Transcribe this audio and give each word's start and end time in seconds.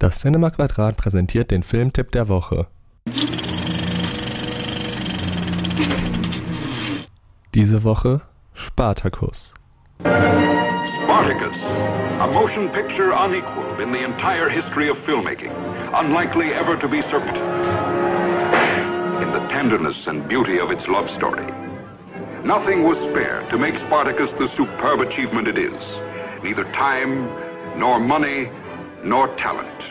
Das 0.00 0.18
Cinema 0.20 0.48
Quadrat 0.48 0.96
präsentiert 0.96 1.50
den 1.50 1.62
Filmtipp 1.62 2.10
der 2.12 2.28
Woche. 2.30 2.68
Diese 7.54 7.84
Woche 7.84 8.22
Spartacus. 8.54 9.52
Spartacus, 9.98 11.58
a 12.18 12.26
motion 12.26 12.70
picture 12.70 13.12
unequaled 13.12 13.78
in 13.78 13.92
the 13.92 14.02
entire 14.02 14.48
history 14.48 14.88
of 14.88 14.96
filmmaking, 14.96 15.52
unlikely 15.92 16.54
ever 16.54 16.78
to 16.78 16.88
be 16.88 17.02
surpassed. 17.02 17.36
In 19.20 19.30
the 19.34 19.46
tenderness 19.50 20.06
and 20.06 20.26
beauty 20.26 20.60
of 20.60 20.70
its 20.70 20.88
love 20.88 21.10
story. 21.10 21.44
Nothing 22.42 22.84
was 22.84 22.96
spared 23.00 23.50
to 23.50 23.58
make 23.58 23.76
Spartacus 23.76 24.32
the 24.32 24.48
superb 24.48 25.00
achievement 25.00 25.46
it 25.46 25.58
is. 25.58 26.00
Neither 26.42 26.64
time, 26.72 27.28
nor 27.76 28.00
money, 28.00 28.48
nor 29.04 29.28
talent. 29.36 29.84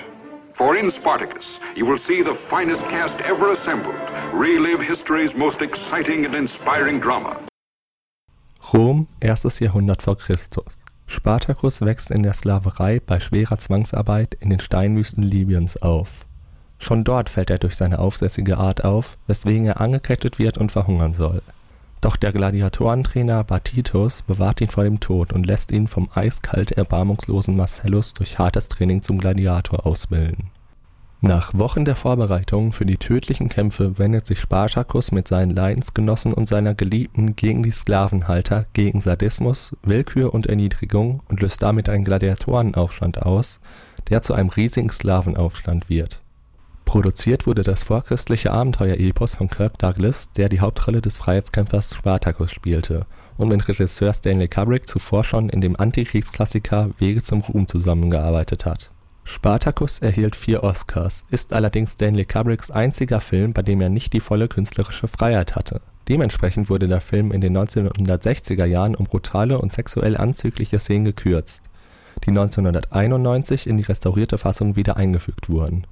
For 0.54 0.76
in 0.76 0.92
Spartacus, 0.92 1.60
you 1.76 1.86
will 1.86 1.98
see 1.98 2.22
the 2.22 2.36
finest 2.36 2.84
cast 2.90 3.20
ever 3.22 3.54
assembled 3.54 3.96
relive 4.34 4.82
history's 4.82 5.34
most 5.36 5.62
exciting 5.62 6.26
and 6.26 6.36
inspiring 6.36 7.00
drama. 7.00 7.38
Rom, 8.74 9.08
erstes 9.20 9.60
Jahrhundert 9.60 10.02
vor 10.02 10.18
Christus. 10.18 10.66
Spartacus 11.08 11.82
wächst 11.82 12.12
in 12.12 12.24
der 12.24 12.34
Sklaverei 12.34 13.00
bei 13.00 13.20
schwerer 13.20 13.58
Zwangsarbeit 13.58 14.36
in 14.40 14.50
den 14.50 14.60
Steinwüsten 14.60 15.24
Libyens 15.24 15.78
auf. 15.78 16.26
Schon 16.78 17.04
dort 17.04 17.30
fällt 17.30 17.50
er 17.50 17.58
durch 17.58 17.76
seine 17.76 18.00
aufsässige 18.00 18.58
Art 18.58 18.84
auf, 18.84 19.18
weswegen 19.28 19.66
er 19.66 19.82
angekettet 19.82 20.40
wird 20.40 20.58
und 20.58 20.72
verhungern 20.72 21.14
soll. 21.14 21.42
Doch 22.02 22.16
der 22.16 22.32
Gladiatorentrainer 22.32 23.44
Batitus 23.44 24.22
bewahrt 24.22 24.62
ihn 24.62 24.70
vor 24.70 24.86
dem 24.86 25.02
Tod 25.02 25.34
und 25.34 25.46
lässt 25.46 25.72
ihn 25.72 25.88
vom 25.88 26.10
eiskalt 26.14 26.72
erbarmungslosen 26.72 27.58
Marcellus 27.58 28.14
durch 28.14 28.40
hartes 28.40 28.70
Training 28.70 29.02
zum 29.02 29.18
Gladiator 29.18 29.86
ausbilden. 29.86 30.52
Nach 31.22 31.54
Wochen 31.54 31.84
der 31.84 31.98
Vorbereitung 31.98 32.72
für 32.72 32.86
die 32.86 32.96
tödlichen 32.96 33.50
Kämpfe 33.50 33.98
wendet 33.98 34.26
sich 34.26 34.40
Spartacus 34.40 35.12
mit 35.12 35.28
seinen 35.28 35.54
Leidensgenossen 35.54 36.32
und 36.32 36.48
seiner 36.48 36.74
Geliebten 36.74 37.36
gegen 37.36 37.62
die 37.62 37.72
Sklavenhalter, 37.72 38.66
gegen 38.72 39.02
Sadismus, 39.02 39.76
Willkür 39.84 40.34
und 40.34 40.48
Erniedrigung 40.48 41.22
und 41.28 41.42
löst 41.42 41.62
damit 41.62 41.90
einen 41.90 42.06
Gladiatorenaufstand 42.06 43.22
aus, 43.22 43.60
der 44.10 44.22
zu 44.22 44.34
einem 44.34 44.48
riesigen 44.48 44.90
Sklavenaufstand 44.90 45.90
wird 45.90 46.22
Produziert 46.90 47.46
wurde 47.46 47.62
das 47.62 47.84
vorchristliche 47.84 48.52
Abenteuer-Epos 48.52 49.36
von 49.36 49.48
Kirk 49.48 49.78
Douglas, 49.78 50.32
der 50.32 50.50
die 50.50 50.60
Hauptrolle 50.60 51.02
des 51.02 51.20
Freiheitskämpfers 51.20 51.94
Spartacus 51.94 52.50
spielte 52.52 53.06
und 53.38 53.50
mit 53.50 53.68
Regisseur 53.68 54.12
Stanley 54.12 54.48
Kubrick 54.48 54.88
zuvor 54.88 55.24
schon 55.24 55.50
in 55.50 55.62
dem 55.62 55.80
Antikriegsklassiker 55.80 56.90
Wege 56.98 57.22
zum 57.22 57.42
Ruhm 57.42 57.68
zusammengearbeitet 57.68 58.66
hat. 58.66 58.90
Spartacus 59.24 60.00
erhielt 60.00 60.36
vier 60.36 60.64
Oscars, 60.64 61.22
ist 61.30 61.54
allerdings 61.54 61.92
Stanley 61.92 62.26
Kubricks 62.26 62.72
einziger 62.72 63.20
Film, 63.20 63.54
bei 63.54 63.62
dem 63.62 63.82
er 63.82 63.90
nicht 63.90 64.12
die 64.14 64.20
volle 64.20 64.48
künstlerische 64.48 65.08
Freiheit 65.08 65.56
hatte. 65.56 65.82
Dementsprechend 66.08 66.72
wurde 66.72 66.88
der 66.88 67.02
Film 67.02 67.32
in 67.32 67.42
den 67.42 67.56
1960er 67.56 68.66
Jahren 68.66 68.96
um 68.96 69.06
brutale 69.06 69.60
und 69.60 69.72
sexuell 69.72 70.18
anzügliche 70.18 70.80
Szenen 70.80 71.06
gekürzt, 71.06 71.62
die 72.26 72.32
1991 72.32 73.68
in 73.68 73.78
die 73.78 73.84
restaurierte 73.84 74.40
Fassung 74.40 74.76
wieder 74.76 74.98
eingefügt 74.98 75.50
wurden 75.50 75.86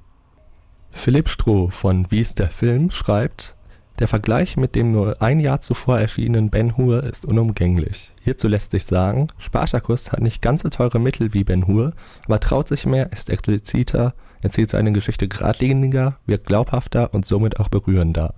Philipp 0.91 1.29
Stroh 1.29 1.69
von 1.69 2.09
Wie 2.09 2.19
ist 2.19 2.39
der 2.39 2.49
Film 2.49 2.91
schreibt: 2.91 3.55
„Der 3.99 4.07
Vergleich 4.07 4.57
mit 4.57 4.75
dem 4.75 4.91
nur 4.91 5.21
ein 5.21 5.39
Jahr 5.39 5.61
zuvor 5.61 5.99
erschienenen 5.99 6.49
Ben-Hur 6.49 7.03
ist 7.03 7.25
unumgänglich. 7.25 8.11
Hierzu 8.23 8.47
lässt 8.47 8.71
sich 8.71 8.85
sagen, 8.85 9.27
Spartacus 9.37 10.11
hat 10.11 10.19
nicht 10.21 10.41
ganz 10.41 10.63
so 10.63 10.69
teure 10.69 10.99
Mittel 10.99 11.33
wie 11.33 11.43
Ben-Hur, 11.43 11.93
aber 12.25 12.39
traut 12.39 12.67
sich 12.67 12.85
mehr, 12.85 13.11
ist 13.11 13.29
expliziter, 13.29 14.13
erzählt 14.43 14.69
seine 14.69 14.91
Geschichte 14.91 15.27
geradliniger, 15.27 16.17
wirkt 16.25 16.47
glaubhafter 16.47 17.13
und 17.13 17.25
somit 17.25 17.59
auch 17.59 17.69
berührender. 17.69 18.33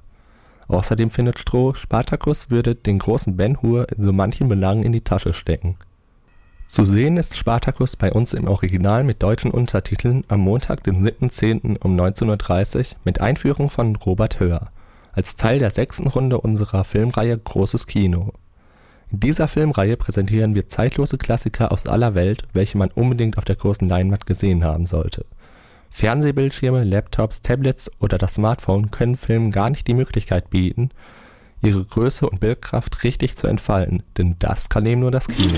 Außerdem 0.67 1.09
findet 1.09 1.39
Stroh, 1.39 1.73
Spartacus 1.73 2.51
würde 2.51 2.75
den 2.75 2.99
großen 2.99 3.35
Ben-Hur 3.35 3.91
in 3.91 4.03
so 4.03 4.13
manchen 4.13 4.47
Belangen 4.47 4.83
in 4.83 4.91
die 4.91 5.01
Tasche 5.01 5.33
stecken 5.33 5.77
zu 6.69 6.83
sehen 6.83 7.17
ist 7.17 7.35
Spartacus 7.35 7.95
bei 7.95 8.13
uns 8.13 8.33
im 8.33 8.47
Original 8.47 9.03
mit 9.03 9.23
deutschen 9.23 9.49
Untertiteln 9.49 10.23
am 10.27 10.41
Montag, 10.41 10.83
den 10.83 11.03
7.10. 11.03 11.77
um 11.79 11.95
19:30 11.95 12.77
Uhr 12.91 12.97
mit 13.03 13.19
Einführung 13.19 13.71
von 13.71 13.95
Robert 13.95 14.39
Höhr, 14.39 14.69
als 15.11 15.35
Teil 15.35 15.57
der 15.57 15.71
sechsten 15.71 16.05
Runde 16.05 16.39
unserer 16.39 16.83
Filmreihe 16.83 17.39
Großes 17.39 17.87
Kino. 17.87 18.33
In 19.11 19.19
dieser 19.19 19.47
Filmreihe 19.47 19.97
präsentieren 19.97 20.53
wir 20.53 20.69
zeitlose 20.69 21.17
Klassiker 21.17 21.71
aus 21.71 21.87
aller 21.87 22.13
Welt, 22.13 22.43
welche 22.53 22.77
man 22.77 22.91
unbedingt 22.91 23.39
auf 23.39 23.45
der 23.45 23.55
großen 23.55 23.89
Leinwand 23.89 24.27
gesehen 24.27 24.63
haben 24.63 24.85
sollte. 24.85 25.25
Fernsehbildschirme, 25.89 26.83
Laptops, 26.83 27.41
Tablets 27.41 27.91
oder 27.99 28.19
das 28.19 28.35
Smartphone 28.35 28.91
können 28.91 29.17
Filmen 29.17 29.49
gar 29.49 29.71
nicht 29.71 29.87
die 29.87 29.95
Möglichkeit 29.95 30.51
bieten, 30.51 30.91
ihre 31.63 31.83
Größe 31.83 32.29
und 32.29 32.39
Bildkraft 32.39 33.03
richtig 33.03 33.37
zu 33.37 33.47
entfalten, 33.47 34.03
denn 34.19 34.35
das 34.37 34.69
kann 34.69 34.85
eben 34.85 35.01
nur 35.01 35.09
das 35.09 35.27
Kino 35.27 35.57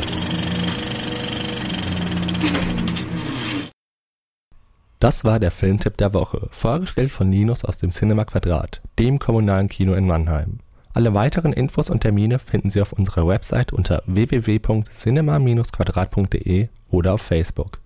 das 5.01 5.25
war 5.25 5.39
der 5.39 5.51
Filmtipp 5.51 5.97
der 5.97 6.13
Woche, 6.13 6.47
vorgestellt 6.51 7.11
von 7.11 7.29
Linus 7.31 7.65
aus 7.65 7.79
dem 7.79 7.89
Cinema 7.91 8.23
Quadrat, 8.23 8.81
dem 8.99 9.17
kommunalen 9.17 9.67
Kino 9.67 9.95
in 9.95 10.05
Mannheim. 10.05 10.59
Alle 10.93 11.15
weiteren 11.15 11.53
Infos 11.53 11.89
und 11.89 12.01
Termine 12.01 12.37
finden 12.37 12.69
Sie 12.69 12.81
auf 12.81 12.93
unserer 12.93 13.27
Website 13.27 13.73
unter 13.73 14.03
www.cinema-quadrat.de 14.05 16.67
oder 16.91 17.15
auf 17.15 17.23
Facebook. 17.23 17.80